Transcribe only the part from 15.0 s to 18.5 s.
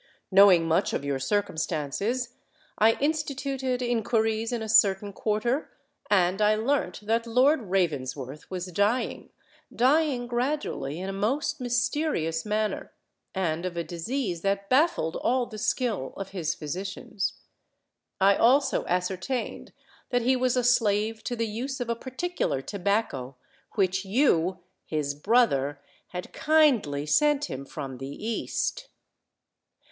all the skill of his physicians. I